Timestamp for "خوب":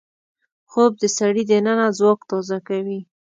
0.71-0.91